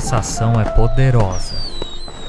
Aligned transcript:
sensação 0.00 0.60
é 0.60 0.64
poderosa. 0.64 1.54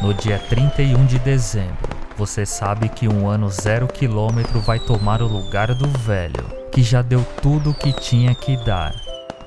No 0.02 0.14
dia 0.14 0.40
31 0.40 1.06
de 1.06 1.20
dezembro, 1.20 1.98
você 2.16 2.46
sabe 2.46 2.88
que 2.88 3.10
um 3.10 3.28
ano 3.28 3.50
zero 3.50 3.88
quilômetro 3.88 4.62
vai 4.62 4.80
tomar 4.80 5.22
o 5.22 5.28
lugar 5.28 5.74
do 5.76 5.86
velho, 6.00 6.46
que 6.72 6.82
já 6.82 7.02
deu 7.02 7.26
tudo 7.42 7.72
o 7.72 7.74
que 7.74 7.92
tinha 7.92 8.34
que 8.34 8.56
dar. 8.64 8.96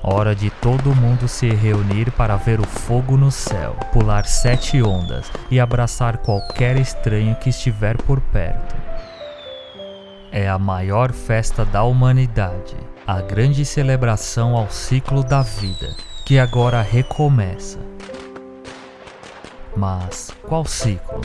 Hora 0.03 0.35
de 0.35 0.51
todo 0.51 0.95
mundo 0.95 1.27
se 1.27 1.49
reunir 1.49 2.11
para 2.11 2.35
ver 2.35 2.59
o 2.59 2.67
fogo 2.67 3.17
no 3.17 3.31
céu, 3.31 3.75
pular 3.91 4.25
sete 4.25 4.83
ondas 4.83 5.31
e 5.49 5.59
abraçar 5.59 6.17
qualquer 6.17 6.77
estranho 6.77 7.35
que 7.37 7.49
estiver 7.49 7.97
por 7.97 8.21
perto. 8.21 8.75
É 10.31 10.47
a 10.47 10.59
maior 10.59 11.11
festa 11.11 11.65
da 11.65 11.81
humanidade, 11.81 12.77
a 13.07 13.19
grande 13.19 13.65
celebração 13.65 14.55
ao 14.55 14.69
ciclo 14.69 15.23
da 15.23 15.41
vida, 15.41 15.95
que 16.23 16.37
agora 16.37 16.83
recomeça. 16.83 17.79
Mas 19.75 20.31
qual 20.47 20.65
ciclo? 20.65 21.21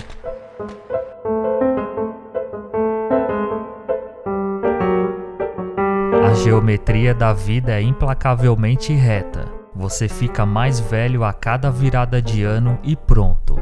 A 6.25 6.35
geometria 6.35 7.15
da 7.15 7.33
vida 7.33 7.73
é 7.73 7.83
implacavelmente 7.83 8.93
reta. 8.93 9.47
Você 9.75 10.09
fica 10.09 10.47
mais 10.47 10.81
velho 10.81 11.25
a 11.25 11.33
cada 11.33 11.71
virada 11.71 12.23
de 12.23 12.43
ano 12.43 12.79
e 12.83 12.97
pronto. 12.97 13.61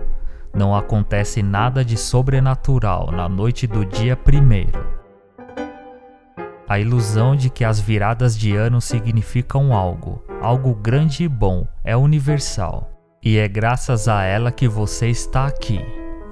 Não 0.54 0.74
acontece 0.74 1.42
nada 1.42 1.84
de 1.84 1.96
sobrenatural 1.96 3.10
na 3.10 3.28
noite 3.28 3.66
do 3.66 3.84
dia 3.84 4.16
primeiro. 4.16 4.86
A 6.68 6.78
ilusão 6.78 7.34
de 7.34 7.50
que 7.50 7.64
as 7.64 7.80
viradas 7.80 8.38
de 8.38 8.54
ano 8.54 8.80
significam 8.80 9.74
algo, 9.74 10.24
algo 10.40 10.74
grande 10.74 11.24
e 11.24 11.28
bom, 11.28 11.66
é 11.82 11.96
universal. 11.96 12.93
E 13.24 13.38
é 13.38 13.48
graças 13.48 14.06
a 14.06 14.22
ela 14.22 14.52
que 14.52 14.68
você 14.68 15.08
está 15.08 15.46
aqui, 15.46 15.80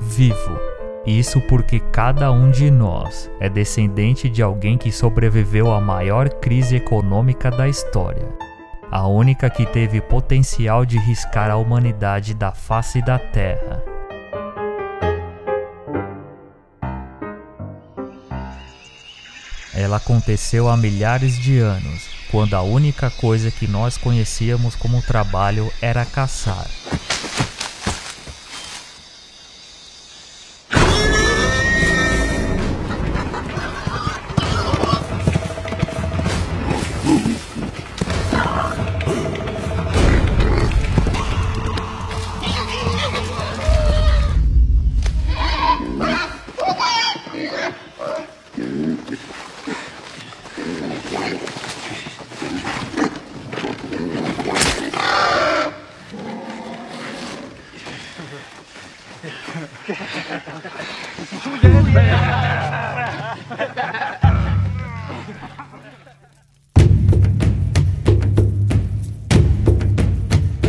vivo 0.01 0.73
isso 1.05 1.41
porque 1.41 1.81
cada 1.81 2.31
um 2.31 2.49
de 2.51 2.71
nós 2.71 3.29
é 3.41 3.49
descendente 3.49 4.29
de 4.29 4.41
alguém 4.41 4.79
que 4.79 4.93
sobreviveu 4.93 5.73
à 5.73 5.81
maior 5.81 6.29
crise 6.29 6.77
econômica 6.77 7.51
da 7.51 7.69
história. 7.69 8.29
A 8.89 9.09
única 9.09 9.51
que 9.51 9.67
teve 9.67 10.01
potencial 10.01 10.85
de 10.87 10.99
riscar 10.99 11.51
a 11.51 11.57
humanidade 11.57 12.35
da 12.35 12.53
face 12.53 13.03
da 13.03 13.19
Terra. 13.19 13.83
Ela 19.75 19.97
aconteceu 19.97 20.69
há 20.69 20.77
milhares 20.77 21.37
de 21.37 21.59
anos, 21.59 22.11
quando 22.33 22.55
a 22.55 22.63
única 22.63 23.11
coisa 23.11 23.51
que 23.51 23.69
nós 23.69 23.99
conhecíamos 23.99 24.75
como 24.75 25.03
trabalho 25.03 25.71
era 25.83 26.07
caçar. 26.07 26.67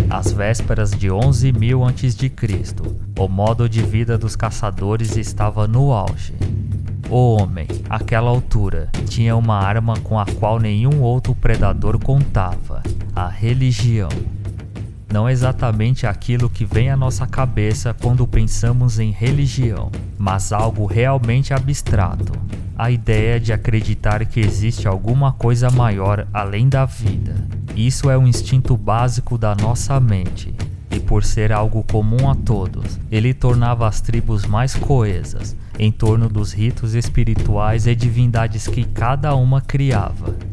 Às 0.10 0.32
vésperas 0.32 0.92
de 0.92 1.08
11.000 1.08 1.90
a.C., 1.90 2.32
o 3.18 3.28
modo 3.28 3.68
de 3.68 3.82
vida 3.82 4.20
dos 4.20 4.36
caçadores 4.36 5.18
estava 5.18 5.68
no 5.68 5.92
auge. 5.92 6.36
O 7.10 7.36
homem, 7.36 7.66
àquela 7.90 8.30
altura, 8.30 8.92
tinha 9.10 9.36
uma 9.36 9.58
arma 9.58 10.00
com 10.02 10.20
a 10.20 10.26
qual 10.26 10.60
nenhum 10.60 11.02
outro 11.02 11.34
predador 11.34 11.98
contava: 11.98 12.84
a 13.16 13.28
religião. 13.28 14.10
Não 15.14 15.30
exatamente 15.30 16.08
aquilo 16.08 16.50
que 16.50 16.66
vem 16.66 16.90
à 16.90 16.98
nossa 16.98 17.28
cabeça 17.28 17.96
quando 18.02 18.26
pensamos 18.26 18.98
em 18.98 19.12
religião, 19.12 19.92
mas 20.18 20.52
algo 20.52 20.88
realmente 20.88 21.54
abstrato. 21.54 22.34
A 22.76 22.90
ideia 22.90 23.40
de 23.40 23.54
acreditar 23.54 24.26
que 24.26 24.40
existe 24.40 24.88
alguma 24.88 25.32
coisa 25.32 25.70
maior 25.70 26.28
além 26.34 26.68
da 26.68 26.86
vida. 26.86 27.36
Isso 27.76 28.10
é 28.10 28.18
um 28.18 28.28
instinto 28.28 28.76
básico 28.76 29.38
da 29.38 29.54
nossa 29.54 30.00
mente, 30.00 30.52
e 30.90 31.00
por 31.00 31.24
ser 31.24 31.52
algo 31.52 31.84
comum 31.84 32.28
a 32.28 32.34
todos, 32.34 33.00
ele 33.12 33.36
tornava 33.36 33.88
as 33.88 34.02
tribos 34.02 34.48
mais 34.48 34.74
coesas 34.74 35.56
em 35.78 35.92
torno 35.92 36.28
dos 36.28 36.52
ritos 36.54 36.96
espirituais 36.96 37.86
e 37.86 37.94
divindades 37.94 38.68
que 38.68 38.84
cada 38.84 39.36
uma 39.36 39.62
criava. 39.62 40.53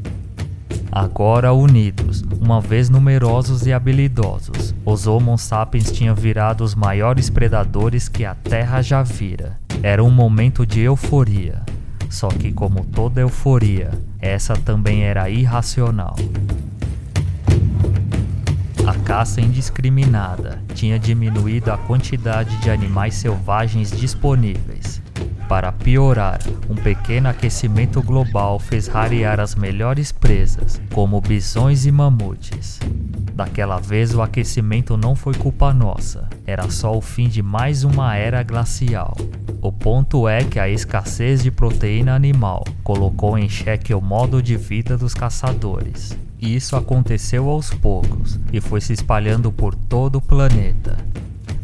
Agora 0.93 1.53
unidos, 1.53 2.25
uma 2.41 2.61
vez 2.61 2.91
numerosos 2.91 3.65
e 3.65 3.73
habilidosos, 3.73 4.75
os 4.85 5.07
Homo 5.07 5.39
sapiens 5.39 5.93
tinham 5.93 6.17
virado 6.17 6.65
os 6.65 6.75
maiores 6.75 7.31
predadores 7.31 8.09
que 8.09 8.25
a 8.25 8.35
Terra 8.35 8.83
já 8.83 9.01
vira. 9.01 9.57
Era 9.85 10.03
um 10.03 10.11
momento 10.11 10.67
de 10.67 10.81
euforia. 10.81 11.63
Só 12.09 12.27
que, 12.27 12.51
como 12.51 12.85
toda 12.85 13.21
euforia, 13.21 13.93
essa 14.19 14.55
também 14.55 15.05
era 15.05 15.31
irracional. 15.31 16.17
A 18.85 18.95
caça 19.05 19.41
indiscriminada 19.41 20.61
tinha 20.75 20.99
diminuído 20.99 21.71
a 21.71 21.79
quantidade 21.79 22.57
de 22.57 22.69
animais 22.69 23.15
selvagens 23.15 23.93
disponíveis. 23.93 25.01
Para 25.51 25.73
piorar, 25.73 26.39
um 26.69 26.77
pequeno 26.77 27.29
aquecimento 27.29 28.01
global 28.01 28.61
fez 28.61 28.87
rarear 28.87 29.41
as 29.41 29.57
melhores 29.57 30.13
presas, 30.13 30.81
como 30.95 31.21
bisões 31.21 31.87
e 31.87 31.91
mamutes. 31.91 32.79
Daquela 33.35 33.79
vez, 33.79 34.15
o 34.15 34.23
aquecimento 34.23 34.97
não 34.97 35.17
foi 35.17 35.35
culpa 35.35 35.75
nossa, 35.75 36.29
era 36.47 36.71
só 36.71 36.97
o 36.97 37.01
fim 37.01 37.27
de 37.27 37.43
mais 37.43 37.83
uma 37.83 38.15
era 38.15 38.45
glacial. 38.45 39.17
O 39.61 39.73
ponto 39.73 40.29
é 40.29 40.45
que 40.45 40.61
a 40.61 40.69
escassez 40.69 41.43
de 41.43 41.51
proteína 41.51 42.15
animal 42.15 42.65
colocou 42.85 43.37
em 43.37 43.49
xeque 43.49 43.93
o 43.93 44.01
modo 44.01 44.41
de 44.41 44.57
vida 44.57 44.97
dos 44.97 45.15
caçadores. 45.15 46.17
E 46.39 46.55
isso 46.55 46.77
aconteceu 46.77 47.51
aos 47.51 47.71
poucos 47.75 48.39
e 48.53 48.61
foi 48.61 48.81
se 48.81 48.93
espalhando 48.93 49.51
por 49.51 49.75
todo 49.75 50.19
o 50.19 50.23
planeta. 50.23 50.97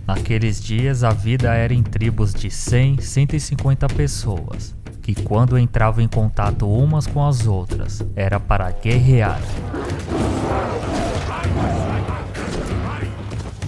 Naqueles 0.06 0.62
dias 0.62 1.02
a 1.02 1.10
vida 1.10 1.52
era 1.52 1.74
em 1.74 1.82
tribos 1.82 2.32
de 2.32 2.48
100, 2.48 3.00
150 3.00 3.88
pessoas, 3.88 4.72
que 5.02 5.14
quando 5.14 5.58
entravam 5.58 6.04
em 6.04 6.06
contato 6.06 6.68
umas 6.68 7.08
com 7.08 7.26
as 7.26 7.46
outras, 7.46 8.04
era 8.14 8.38
para 8.38 8.70
guerrear. 8.70 9.40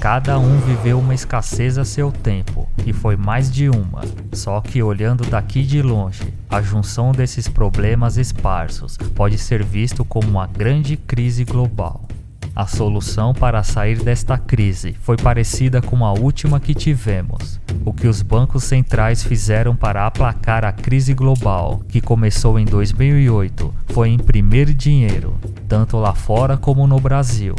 Cada 0.01 0.39
um 0.39 0.61
viveu 0.61 1.01
uma 1.01 1.13
escassez 1.13 1.77
a 1.77 1.85
seu 1.85 2.13
tempo, 2.13 2.69
e 2.87 2.93
foi 2.93 3.17
mais 3.17 3.51
de 3.51 3.69
uma. 3.69 4.03
Só 4.33 4.61
que 4.61 4.81
olhando 4.81 5.29
daqui 5.29 5.65
de 5.65 5.83
longe, 5.83 6.33
a 6.49 6.63
junção 6.63 7.11
desses 7.11 7.49
problemas 7.49 8.17
esparsos 8.17 8.97
pode 8.97 9.37
ser 9.37 9.65
visto 9.65 10.05
como 10.05 10.29
uma 10.29 10.47
grande 10.47 10.97
crise 10.97 11.45
global. 11.45 12.08
A 12.59 12.67
solução 12.67 13.33
para 13.33 13.63
sair 13.63 14.03
desta 14.03 14.37
crise 14.37 14.97
foi 15.01 15.17
parecida 15.17 15.81
com 15.81 16.05
a 16.05 16.13
última 16.13 16.59
que 16.59 16.75
tivemos. 16.75 17.61
O 17.85 17.93
que 17.93 18.09
os 18.09 18.21
bancos 18.21 18.65
centrais 18.65 19.23
fizeram 19.23 19.77
para 19.77 20.05
aplacar 20.05 20.65
a 20.65 20.73
crise 20.73 21.15
global, 21.15 21.81
que 21.87 22.01
começou 22.01 22.59
em 22.59 22.65
2008, 22.65 23.73
foi 23.91 24.09
imprimir 24.09 24.75
dinheiro, 24.75 25.39
tanto 25.69 25.99
lá 25.99 26.17
fora 26.17 26.57
como 26.57 26.85
no 26.85 26.99
Brasil. 26.99 27.55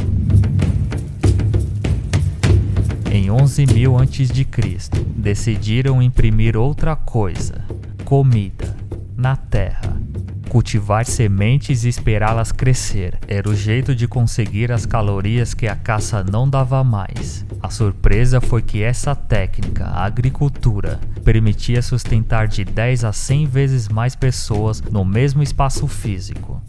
Em 3.09 3.27
11.000 3.27 4.01
a.C., 4.01 5.01
decidiram 5.15 6.01
imprimir 6.01 6.57
outra 6.57 6.97
coisa: 6.97 7.63
comida, 8.03 8.75
na 9.15 9.37
terra. 9.37 10.08
Cultivar 10.49 11.05
sementes 11.05 11.83
e 11.83 11.89
esperá-las 11.89 12.51
crescer 12.51 13.19
era 13.27 13.47
o 13.47 13.55
jeito 13.55 13.95
de 13.95 14.07
conseguir 14.07 14.71
as 14.71 14.83
calorias 14.83 15.53
que 15.53 15.67
a 15.67 15.75
caça 15.75 16.23
não 16.23 16.49
dava 16.49 16.83
mais. 16.83 17.45
A 17.61 17.69
surpresa 17.69 18.41
foi 18.41 18.63
que 18.63 18.81
essa 18.81 19.13
técnica, 19.13 19.85
a 19.85 20.03
agricultura, 20.05 20.99
permitia 21.23 21.83
sustentar 21.83 22.47
de 22.47 22.65
10 22.65 23.03
a 23.03 23.13
100 23.13 23.45
vezes 23.45 23.87
mais 23.89 24.15
pessoas 24.15 24.81
no 24.81 25.05
mesmo 25.05 25.43
espaço 25.43 25.87
físico. 25.87 26.59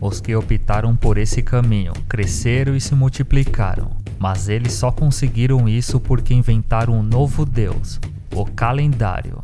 Os 0.00 0.20
que 0.20 0.36
optaram 0.36 0.94
por 0.94 1.18
esse 1.18 1.42
caminho 1.42 1.92
cresceram 2.08 2.76
e 2.76 2.80
se 2.80 2.94
multiplicaram. 2.94 3.90
Mas 4.16 4.48
eles 4.48 4.74
só 4.74 4.92
conseguiram 4.92 5.68
isso 5.68 5.98
porque 5.98 6.32
inventaram 6.32 6.94
um 6.94 7.02
novo 7.02 7.44
deus, 7.44 7.98
o 8.32 8.44
calendário. 8.44 9.42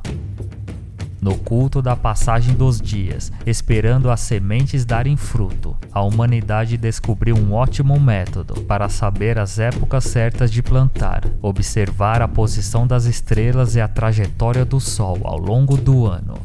No 1.20 1.36
culto 1.36 1.82
da 1.82 1.94
passagem 1.94 2.54
dos 2.54 2.80
dias, 2.80 3.30
esperando 3.44 4.10
as 4.10 4.20
sementes 4.20 4.86
darem 4.86 5.18
fruto, 5.18 5.76
a 5.92 6.02
humanidade 6.02 6.78
descobriu 6.78 7.36
um 7.36 7.52
ótimo 7.52 8.00
método 8.00 8.62
para 8.62 8.88
saber 8.88 9.38
as 9.38 9.58
épocas 9.58 10.04
certas 10.04 10.50
de 10.50 10.62
plantar, 10.62 11.22
observar 11.42 12.22
a 12.22 12.28
posição 12.28 12.86
das 12.86 13.04
estrelas 13.04 13.76
e 13.76 13.82
a 13.82 13.86
trajetória 13.86 14.64
do 14.64 14.80
Sol 14.80 15.18
ao 15.24 15.36
longo 15.36 15.76
do 15.76 16.06
ano. 16.06 16.38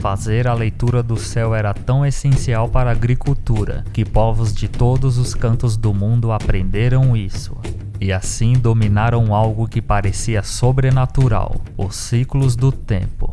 Fazer 0.00 0.48
a 0.48 0.54
leitura 0.54 1.00
do 1.00 1.16
céu 1.16 1.54
era 1.54 1.72
tão 1.72 2.04
essencial 2.04 2.68
para 2.68 2.90
a 2.90 2.94
agricultura 2.94 3.84
que 3.92 4.04
povos 4.04 4.52
de 4.52 4.66
todos 4.66 5.16
os 5.16 5.32
cantos 5.32 5.76
do 5.76 5.94
mundo 5.94 6.32
aprenderam 6.32 7.16
isso. 7.16 7.56
E 8.00 8.12
assim 8.12 8.54
dominaram 8.54 9.32
algo 9.32 9.68
que 9.68 9.82
parecia 9.82 10.42
sobrenatural: 10.42 11.60
os 11.76 11.96
ciclos 11.96 12.56
do 12.56 12.70
tempo. 12.70 13.30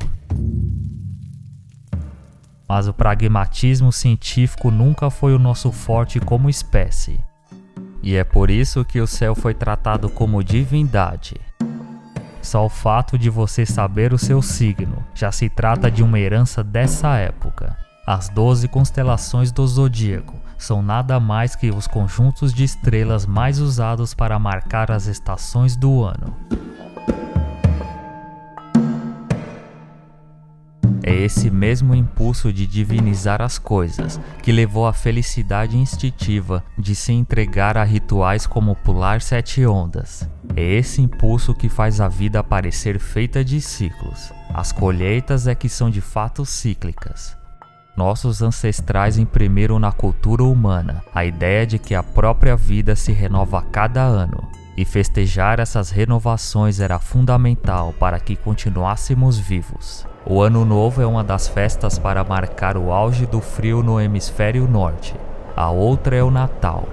Mas 2.67 2.87
o 2.87 2.93
pragmatismo 2.93 3.91
científico 3.91 4.71
nunca 4.71 5.09
foi 5.09 5.35
o 5.35 5.39
nosso 5.39 5.71
forte 5.71 6.19
como 6.19 6.49
espécie. 6.49 7.19
E 8.01 8.15
é 8.15 8.23
por 8.23 8.49
isso 8.49 8.85
que 8.85 8.99
o 8.99 9.07
céu 9.07 9.35
foi 9.35 9.53
tratado 9.53 10.09
como 10.09 10.43
divindade. 10.43 11.35
Só 12.41 12.65
o 12.65 12.69
fato 12.69 13.17
de 13.17 13.29
você 13.29 13.65
saber 13.65 14.13
o 14.13 14.17
seu 14.17 14.41
signo 14.41 15.03
já 15.15 15.31
se 15.31 15.49
trata 15.49 15.89
de 15.89 16.03
uma 16.03 16.19
herança 16.19 16.63
dessa 16.63 17.15
época. 17.17 17.75
As 18.05 18.29
doze 18.29 18.67
constelações 18.67 19.51
do 19.51 19.65
zodíaco 19.65 20.35
são 20.57 20.81
nada 20.81 21.19
mais 21.19 21.55
que 21.55 21.71
os 21.71 21.87
conjuntos 21.87 22.53
de 22.53 22.63
estrelas 22.63 23.25
mais 23.25 23.59
usados 23.59 24.13
para 24.13 24.37
marcar 24.37 24.91
as 24.91 25.07
estações 25.07 25.75
do 25.75 26.03
ano. 26.03 26.35
Esse 31.25 31.49
mesmo 31.49 31.93
impulso 31.93 32.53
de 32.53 32.65
divinizar 32.65 33.41
as 33.41 33.57
coisas 33.57 34.19
que 34.41 34.51
levou 34.51 34.87
à 34.87 34.93
felicidade 34.93 35.77
instintiva 35.77 36.63
de 36.77 36.95
se 36.95 37.11
entregar 37.11 37.77
a 37.77 37.83
rituais 37.83 38.47
como 38.47 38.75
pular 38.75 39.21
sete 39.21 39.65
ondas. 39.65 40.29
É 40.55 40.63
esse 40.63 41.01
impulso 41.01 41.53
que 41.53 41.67
faz 41.67 41.99
a 41.99 42.07
vida 42.07 42.43
parecer 42.43 42.99
feita 42.99 43.43
de 43.43 43.59
ciclos. 43.59 44.31
As 44.53 44.71
colheitas 44.71 45.47
é 45.47 45.55
que 45.55 45.67
são 45.67 45.89
de 45.89 46.01
fato 46.01 46.45
cíclicas. 46.45 47.35
Nossos 47.97 48.41
ancestrais 48.41 49.17
imprimiram 49.17 49.79
na 49.79 49.91
cultura 49.91 50.43
humana 50.43 51.01
a 51.13 51.25
ideia 51.25 51.65
de 51.65 51.79
que 51.79 51.95
a 51.95 52.03
própria 52.03 52.55
vida 52.55 52.95
se 52.95 53.11
renova 53.13 53.59
a 53.59 53.61
cada 53.61 54.01
ano, 54.01 54.49
e 54.77 54.83
festejar 54.83 55.59
essas 55.59 55.89
renovações 55.89 56.79
era 56.79 56.99
fundamental 56.99 57.93
para 57.99 58.19
que 58.19 58.35
continuássemos 58.35 59.37
vivos. 59.37 60.05
O 60.25 60.41
Ano 60.41 60.65
Novo 60.65 61.01
é 61.01 61.05
uma 61.05 61.23
das 61.23 61.47
festas 61.47 61.99
para 61.99 62.23
marcar 62.23 62.77
o 62.77 62.91
auge 62.91 63.25
do 63.25 63.39
frio 63.39 63.83
no 63.83 64.01
hemisfério 64.01 64.67
norte. 64.67 65.15
A 65.55 65.69
outra 65.69 66.15
é 66.15 66.23
o 66.23 66.31
Natal. 66.31 66.89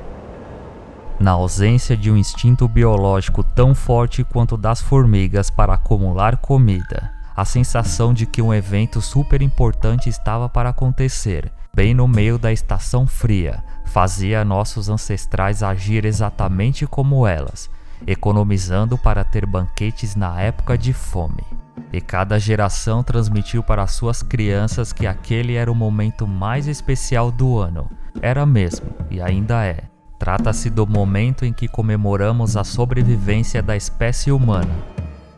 Na 1.19 1.33
ausência 1.33 1.97
de 1.97 2.11
um 2.11 2.17
instinto 2.17 2.69
biológico 2.69 3.43
tão 3.43 3.75
forte 3.75 4.23
quanto 4.25 4.57
das 4.57 4.81
formigas 4.81 5.51
para 5.51 5.75
acumular 5.75 6.37
comida, 6.37 7.13
a 7.35 7.45
sensação 7.45 8.13
de 8.13 8.27
que 8.27 8.43
um 8.43 8.53
evento 8.53 9.01
super 9.01 9.41
importante 9.41 10.09
estava 10.09 10.49
para 10.49 10.71
acontecer, 10.71 11.51
bem 11.75 11.95
no 11.95 12.07
meio 12.07 12.39
da 12.39 12.53
estação 12.53 13.07
fria, 13.07 13.65
fazia 13.87 14.45
nossos 14.45 14.91
ancestrais 14.91 15.63
agir 15.63 16.05
exatamente 16.05 16.87
como 16.87 17.27
elas, 17.27 17.71
economizando 18.07 18.99
para 18.99 19.25
ter 19.25 19.47
banquetes 19.47 20.15
na 20.15 20.39
época 20.39 20.77
de 20.77 20.93
fome. 20.93 21.43
E 21.91 22.01
cada 22.01 22.39
geração 22.39 23.03
transmitiu 23.03 23.63
para 23.63 23.87
suas 23.87 24.23
crianças 24.23 24.93
que 24.93 25.07
aquele 25.07 25.55
era 25.55 25.73
o 25.73 25.75
momento 25.75 26.27
mais 26.27 26.67
especial 26.67 27.31
do 27.31 27.59
ano. 27.59 27.91
Era 28.21 28.45
mesmo, 28.45 28.89
e 29.11 29.21
ainda 29.21 29.65
é. 29.65 29.85
Trata-se 30.19 30.69
do 30.69 30.87
momento 30.87 31.45
em 31.45 31.53
que 31.53 31.67
comemoramos 31.69 32.57
a 32.57 32.65
sobrevivência 32.65 33.63
da 33.63 33.77
espécie 33.77 34.31
humana, 34.31 34.73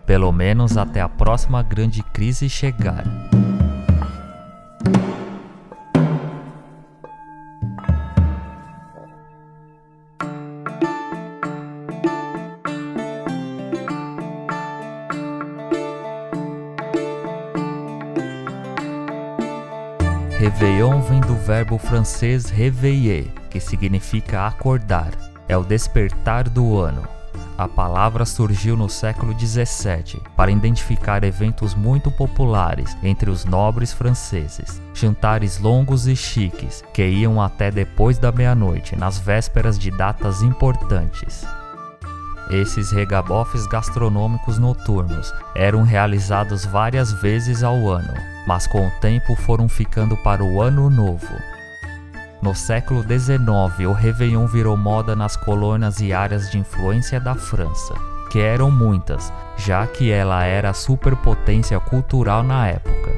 pelo 0.04 0.30
menos 0.32 0.76
até 0.76 1.00
a 1.00 1.08
próxima 1.08 1.62
grande 1.62 2.02
crise 2.02 2.48
chegar. 2.48 3.04
Verbo 21.44 21.76
francês 21.76 22.46
réveiller, 22.46 23.26
que 23.50 23.60
significa 23.60 24.46
acordar. 24.46 25.10
É 25.46 25.54
o 25.54 25.62
despertar 25.62 26.48
do 26.48 26.80
ano. 26.80 27.06
A 27.58 27.68
palavra 27.68 28.24
surgiu 28.24 28.76
no 28.78 28.88
século 28.88 29.38
XVII 29.38 30.22
para 30.34 30.50
identificar 30.50 31.22
eventos 31.22 31.74
muito 31.74 32.10
populares 32.10 32.96
entre 33.02 33.28
os 33.28 33.44
nobres 33.44 33.92
franceses. 33.92 34.80
Jantares 34.94 35.58
longos 35.58 36.06
e 36.06 36.16
chiques 36.16 36.82
que 36.94 37.06
iam 37.06 37.40
até 37.40 37.70
depois 37.70 38.16
da 38.16 38.32
meia-noite 38.32 38.96
nas 38.96 39.18
vésperas 39.18 39.78
de 39.78 39.90
datas 39.90 40.42
importantes. 40.42 41.44
Esses 42.50 42.90
regabofes 42.90 43.66
gastronômicos 43.66 44.58
noturnos 44.58 45.32
eram 45.54 45.82
realizados 45.82 46.64
várias 46.66 47.12
vezes 47.12 47.62
ao 47.62 47.88
ano, 47.88 48.12
mas 48.46 48.66
com 48.66 48.86
o 48.86 48.90
tempo 49.00 49.34
foram 49.34 49.68
ficando 49.68 50.16
para 50.18 50.44
o 50.44 50.60
Ano 50.60 50.90
Novo. 50.90 51.34
No 52.42 52.54
século 52.54 53.02
XIX, 53.02 53.88
o 53.88 53.92
Réveillon 53.92 54.46
virou 54.46 54.76
moda 54.76 55.16
nas 55.16 55.34
colônias 55.34 56.00
e 56.00 56.12
áreas 56.12 56.50
de 56.50 56.58
influência 56.58 57.18
da 57.18 57.34
França, 57.34 57.94
que 58.30 58.38
eram 58.38 58.70
muitas, 58.70 59.32
já 59.56 59.86
que 59.86 60.10
ela 60.10 60.44
era 60.44 60.68
a 60.68 60.74
superpotência 60.74 61.80
cultural 61.80 62.42
na 62.42 62.68
época. 62.68 63.10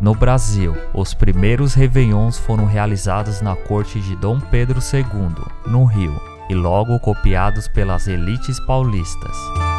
No 0.00 0.14
Brasil, 0.14 0.74
os 0.92 1.14
primeiros 1.14 1.74
Réveillons 1.74 2.38
foram 2.38 2.64
realizados 2.64 3.40
na 3.40 3.54
corte 3.54 4.00
de 4.00 4.16
Dom 4.16 4.40
Pedro 4.40 4.80
II, 4.80 5.44
no 5.70 5.84
Rio, 5.84 6.29
e 6.50 6.54
logo 6.54 6.98
copiados 6.98 7.68
pelas 7.68 8.08
elites 8.08 8.58
paulistas. 8.66 9.69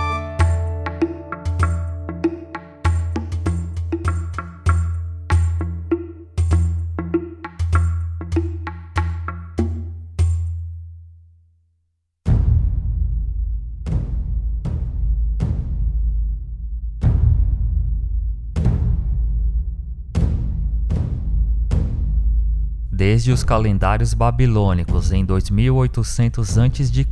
Desde 23.01 23.31
os 23.31 23.43
calendários 23.43 24.13
babilônicos 24.13 25.11
em 25.11 25.25
2800 25.25 26.59
a.C. 26.59 27.07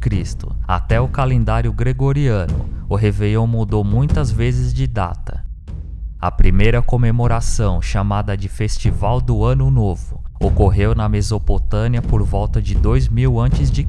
até 0.68 1.02
o 1.02 1.08
calendário 1.08 1.74
gregoriano, 1.74 2.70
o 2.88 2.96
Réveillon 2.96 3.48
mudou 3.48 3.84
muitas 3.84 4.30
vezes 4.30 4.72
de 4.72 4.86
data. 4.86 5.44
A 6.22 6.30
primeira 6.30 6.80
comemoração, 6.80 7.82
chamada 7.82 8.38
de 8.38 8.48
Festival 8.48 9.20
do 9.20 9.44
Ano 9.44 9.72
Novo, 9.72 10.24
ocorreu 10.40 10.94
na 10.94 11.10
Mesopotâmia 11.10 12.04
por 12.04 12.22
volta 12.22 12.62
de 12.62 12.76
2000 12.76 13.42
a.C. 13.42 13.88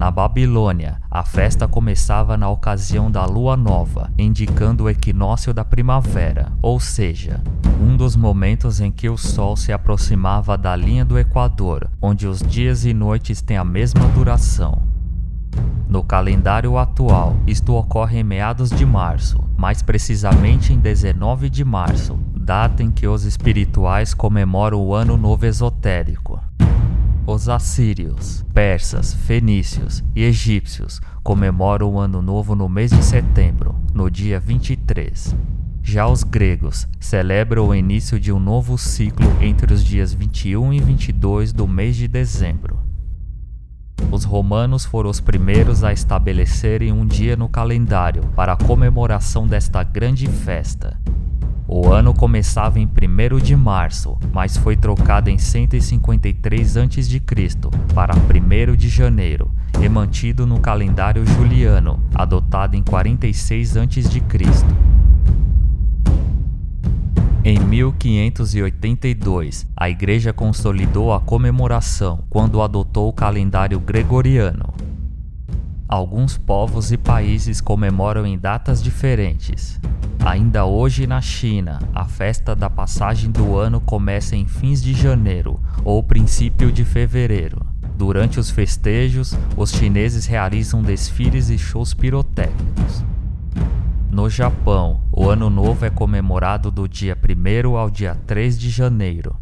Na 0.00 0.10
Babilônia, 0.10 0.98
a 1.10 1.22
festa 1.22 1.68
começava 1.68 2.34
na 2.34 2.48
ocasião 2.48 3.10
da 3.10 3.26
lua 3.26 3.54
nova, 3.54 4.10
indicando 4.18 4.84
o 4.84 4.88
equinócio 4.88 5.52
da 5.52 5.62
primavera, 5.62 6.50
ou 6.62 6.80
seja, 6.80 7.42
um 7.78 7.98
dos 7.98 8.16
momentos 8.16 8.80
em 8.80 8.90
que 8.90 9.10
o 9.10 9.18
sol 9.18 9.58
se 9.58 9.74
aproximava 9.74 10.56
da 10.56 10.74
linha 10.74 11.04
do 11.04 11.18
Equador, 11.18 11.90
onde 12.00 12.26
os 12.26 12.38
dias 12.38 12.86
e 12.86 12.94
noites 12.94 13.42
têm 13.42 13.58
a 13.58 13.62
mesma 13.62 14.06
duração. 14.14 14.82
No 15.86 16.02
calendário 16.02 16.78
atual, 16.78 17.36
isto 17.46 17.74
ocorre 17.74 18.20
em 18.20 18.24
meados 18.24 18.70
de 18.70 18.86
março, 18.86 19.44
mais 19.54 19.82
precisamente 19.82 20.72
em 20.72 20.78
19 20.78 21.50
de 21.50 21.62
março, 21.62 22.18
data 22.34 22.82
em 22.82 22.90
que 22.90 23.06
os 23.06 23.26
espirituais 23.26 24.14
comemoram 24.14 24.80
o 24.80 24.94
Ano 24.94 25.18
Novo 25.18 25.44
Esotérico. 25.44 26.40
Os 27.32 27.48
assírios, 27.48 28.44
persas, 28.52 29.14
fenícios 29.14 30.02
e 30.16 30.24
egípcios 30.24 31.00
comemoram 31.22 31.94
o 31.94 32.00
Ano 32.00 32.20
Novo 32.20 32.56
no 32.56 32.68
mês 32.68 32.90
de 32.90 33.04
setembro, 33.04 33.76
no 33.94 34.10
dia 34.10 34.40
23. 34.40 35.36
Já 35.80 36.08
os 36.08 36.24
gregos 36.24 36.88
celebram 36.98 37.68
o 37.68 37.74
início 37.74 38.18
de 38.18 38.32
um 38.32 38.40
novo 38.40 38.76
ciclo 38.76 39.28
entre 39.40 39.72
os 39.72 39.84
dias 39.84 40.12
21 40.12 40.72
e 40.72 40.80
22 40.80 41.52
do 41.52 41.68
mês 41.68 41.94
de 41.94 42.08
dezembro. 42.08 42.80
Os 44.10 44.24
romanos 44.24 44.84
foram 44.84 45.08
os 45.08 45.20
primeiros 45.20 45.84
a 45.84 45.92
estabelecerem 45.92 46.90
um 46.90 47.06
dia 47.06 47.36
no 47.36 47.48
calendário 47.48 48.24
para 48.34 48.54
a 48.54 48.56
comemoração 48.56 49.46
desta 49.46 49.84
grande 49.84 50.26
festa. 50.26 50.98
O 51.72 51.92
ano 51.92 52.12
começava 52.12 52.80
em 52.80 52.84
1 52.84 53.38
de 53.38 53.54
março, 53.54 54.18
mas 54.32 54.56
foi 54.56 54.76
trocado 54.76 55.30
em 55.30 55.38
153 55.38 56.76
a.C. 56.76 57.22
para 57.94 58.12
1 58.16 58.74
de 58.74 58.88
janeiro 58.88 59.48
e 59.80 59.88
mantido 59.88 60.44
no 60.44 60.58
calendário 60.58 61.24
juliano, 61.24 62.02
adotado 62.12 62.74
em 62.74 62.82
46 62.82 63.76
a.C. 63.76 64.20
Em 67.44 67.60
1582, 67.60 69.68
a 69.76 69.88
Igreja 69.88 70.32
consolidou 70.32 71.12
a 71.12 71.20
comemoração 71.20 72.24
quando 72.28 72.60
adotou 72.60 73.08
o 73.08 73.12
calendário 73.12 73.78
gregoriano. 73.78 74.74
Alguns 75.90 76.38
povos 76.38 76.92
e 76.92 76.96
países 76.96 77.60
comemoram 77.60 78.24
em 78.24 78.38
datas 78.38 78.80
diferentes. 78.80 79.80
Ainda 80.24 80.64
hoje 80.64 81.04
na 81.04 81.20
China, 81.20 81.80
a 81.92 82.04
festa 82.04 82.54
da 82.54 82.70
passagem 82.70 83.28
do 83.28 83.56
ano 83.56 83.80
começa 83.80 84.36
em 84.36 84.46
fins 84.46 84.80
de 84.80 84.94
janeiro 84.94 85.58
ou 85.82 86.00
princípio 86.00 86.70
de 86.70 86.84
fevereiro. 86.84 87.66
Durante 87.96 88.38
os 88.38 88.50
festejos, 88.50 89.36
os 89.56 89.72
chineses 89.72 90.26
realizam 90.26 90.80
desfiles 90.80 91.50
e 91.50 91.58
shows 91.58 91.92
pirotécnicos. 91.92 93.04
No 94.08 94.30
Japão, 94.30 95.00
o 95.10 95.28
Ano 95.28 95.50
Novo 95.50 95.84
é 95.84 95.90
comemorado 95.90 96.70
do 96.70 96.88
dia 96.88 97.18
1 97.18 97.76
ao 97.76 97.90
dia 97.90 98.14
3 98.28 98.56
de 98.56 98.70
janeiro. 98.70 99.39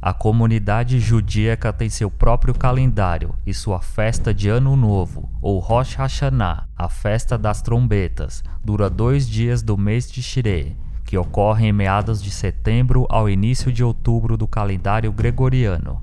A 0.00 0.12
comunidade 0.12 1.00
judíaca 1.00 1.72
tem 1.72 1.88
seu 1.88 2.10
próprio 2.10 2.54
calendário 2.54 3.34
e 3.46 3.54
sua 3.54 3.80
festa 3.80 4.32
de 4.32 4.48
Ano 4.48 4.76
Novo, 4.76 5.30
ou 5.40 5.58
Rosh 5.58 5.94
Hashanah, 5.94 6.68
a 6.76 6.88
festa 6.88 7.38
das 7.38 7.62
trombetas, 7.62 8.44
dura 8.62 8.90
dois 8.90 9.28
dias 9.28 9.62
do 9.62 9.76
mês 9.76 10.10
de 10.10 10.22
Shireh, 10.22 10.76
que 11.02 11.16
ocorre 11.16 11.66
em 11.66 11.72
meados 11.72 12.22
de 12.22 12.30
setembro 12.30 13.06
ao 13.08 13.28
início 13.28 13.72
de 13.72 13.82
outubro 13.82 14.36
do 14.36 14.46
calendário 14.46 15.10
gregoriano. 15.10 16.02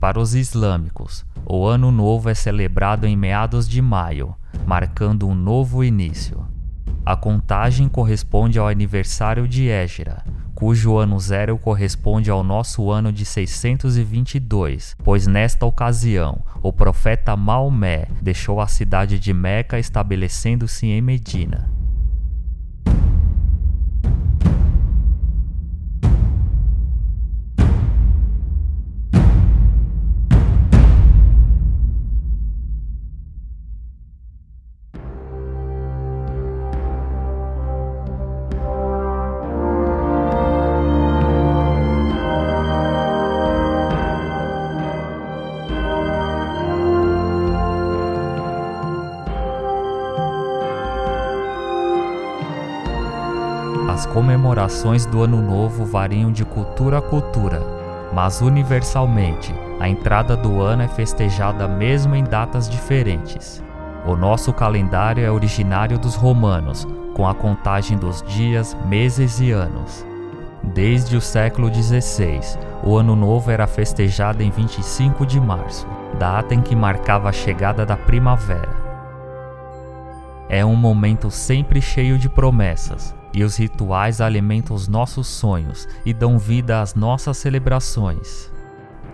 Para 0.00 0.18
os 0.18 0.34
islâmicos, 0.34 1.24
o 1.46 1.66
Ano 1.66 1.90
Novo 1.90 2.28
é 2.28 2.34
celebrado 2.34 3.06
em 3.06 3.16
meados 3.16 3.68
de 3.68 3.80
maio, 3.80 4.34
marcando 4.66 5.26
um 5.26 5.34
novo 5.34 5.82
início. 5.82 6.46
A 7.06 7.16
contagem 7.16 7.88
corresponde 7.88 8.58
ao 8.58 8.68
aniversário 8.68 9.48
de 9.48 9.68
Égira, 9.68 10.22
cujo 10.58 10.96
ano 10.96 11.20
zero 11.20 11.56
corresponde 11.56 12.32
ao 12.32 12.42
nosso 12.42 12.90
ano 12.90 13.12
de 13.12 13.24
622, 13.24 14.96
pois 15.04 15.24
nesta 15.24 15.64
ocasião 15.64 16.42
o 16.60 16.72
profeta 16.72 17.36
Maomé 17.36 18.08
deixou 18.20 18.60
a 18.60 18.66
cidade 18.66 19.20
de 19.20 19.32
Meca 19.32 19.78
estabelecendo-se 19.78 20.88
em 20.88 21.00
Medina. 21.00 21.77
Comemorações 54.68 55.06
do 55.06 55.22
Ano 55.22 55.40
Novo 55.40 55.86
variam 55.86 56.30
de 56.30 56.44
cultura 56.44 56.98
a 56.98 57.02
cultura, 57.02 57.62
mas 58.12 58.42
universalmente 58.42 59.54
a 59.80 59.88
entrada 59.88 60.36
do 60.36 60.60
ano 60.60 60.82
é 60.82 60.88
festejada 60.88 61.66
mesmo 61.66 62.14
em 62.14 62.22
datas 62.22 62.68
diferentes. 62.68 63.64
O 64.06 64.14
nosso 64.14 64.52
calendário 64.52 65.24
é 65.24 65.30
originário 65.30 65.98
dos 65.98 66.14
romanos, 66.14 66.86
com 67.14 67.26
a 67.26 67.34
contagem 67.34 67.96
dos 67.96 68.22
dias, 68.22 68.76
meses 68.86 69.40
e 69.40 69.52
anos. 69.52 70.04
Desde 70.62 71.16
o 71.16 71.20
século 71.20 71.72
XVI, 71.72 72.40
o 72.82 72.96
Ano 72.96 73.16
Novo 73.16 73.50
era 73.50 73.66
festejado 73.66 74.42
em 74.42 74.50
25 74.50 75.24
de 75.24 75.40
março, 75.40 75.86
data 76.18 76.54
em 76.54 76.60
que 76.60 76.76
marcava 76.76 77.30
a 77.30 77.32
chegada 77.32 77.86
da 77.86 77.96
primavera. 77.96 78.76
É 80.50 80.62
um 80.64 80.76
momento 80.76 81.30
sempre 81.30 81.80
cheio 81.80 82.18
de 82.18 82.28
promessas, 82.28 83.17
e 83.32 83.42
os 83.44 83.56
rituais 83.56 84.20
alimentam 84.20 84.74
os 84.74 84.88
nossos 84.88 85.26
sonhos 85.26 85.88
e 86.04 86.12
dão 86.12 86.38
vida 86.38 86.80
às 86.80 86.94
nossas 86.94 87.36
celebrações. 87.36 88.50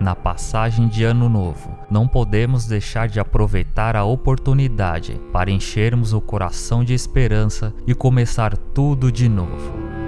Na 0.00 0.14
passagem 0.14 0.88
de 0.88 1.04
Ano 1.04 1.28
Novo, 1.28 1.78
não 1.90 2.08
podemos 2.08 2.66
deixar 2.66 3.08
de 3.08 3.20
aproveitar 3.20 3.94
a 3.94 4.04
oportunidade 4.04 5.20
para 5.32 5.50
enchermos 5.50 6.12
o 6.12 6.20
coração 6.20 6.84
de 6.84 6.92
esperança 6.92 7.72
e 7.86 7.94
começar 7.94 8.56
tudo 8.56 9.10
de 9.12 9.28
novo. 9.28 10.03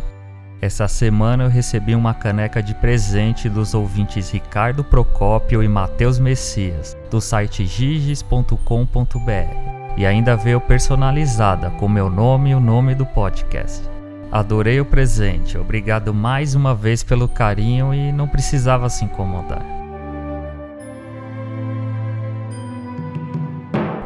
Essa 0.61 0.87
semana 0.87 1.43
eu 1.43 1.49
recebi 1.49 1.93
uma 1.93 2.13
caneca 2.13 2.61
de 2.61 2.73
presente 2.75 3.49
dos 3.49 3.73
ouvintes 3.73 4.29
Ricardo 4.29 4.83
Procópio 4.83 5.61
e 5.61 5.67
Matheus 5.67 6.19
Messias, 6.19 6.95
do 7.09 7.19
site 7.19 7.65
giges.com.br 7.65 9.80
e 9.97 10.05
ainda 10.05 10.35
veio 10.35 10.59
personalizada 10.59 11.69
com 11.71 11.87
meu 11.87 12.09
nome 12.09 12.51
e 12.51 12.55
o 12.55 12.59
nome 12.59 12.95
do 12.95 13.05
podcast. 13.05 13.89
Adorei 14.31 14.79
o 14.79 14.85
presente, 14.85 15.57
obrigado 15.57 16.13
mais 16.13 16.55
uma 16.55 16.73
vez 16.73 17.03
pelo 17.03 17.27
carinho 17.27 17.93
e 17.93 18.11
não 18.11 18.27
precisava 18.27 18.89
se 18.89 19.03
incomodar. 19.03 19.65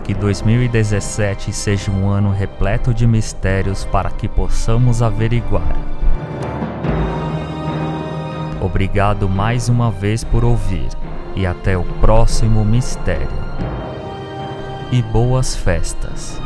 Que 0.03 0.13
2017 0.13 1.53
seja 1.53 1.91
um 1.91 2.09
ano 2.09 2.31
repleto 2.31 2.93
de 2.93 3.05
mistérios 3.05 3.85
para 3.85 4.09
que 4.09 4.27
possamos 4.27 5.01
averiguar. 5.01 5.75
Obrigado 8.61 9.29
mais 9.29 9.69
uma 9.69 9.91
vez 9.91 10.23
por 10.23 10.43
ouvir 10.43 10.89
e 11.35 11.45
até 11.45 11.77
o 11.77 11.83
próximo 12.01 12.65
mistério 12.65 13.44
e 14.91 15.01
boas 15.01 15.55
festas. 15.55 16.39